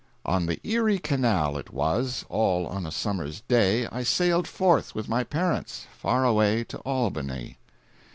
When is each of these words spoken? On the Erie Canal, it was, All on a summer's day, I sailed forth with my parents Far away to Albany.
On 0.25 0.47
the 0.47 0.59
Erie 0.67 0.97
Canal, 0.97 1.57
it 1.57 1.71
was, 1.71 2.25
All 2.27 2.65
on 2.65 2.87
a 2.87 2.91
summer's 2.91 3.41
day, 3.41 3.85
I 3.85 4.01
sailed 4.01 4.47
forth 4.47 4.95
with 4.95 5.07
my 5.07 5.23
parents 5.23 5.85
Far 5.95 6.25
away 6.25 6.63
to 6.69 6.79
Albany. 6.79 7.59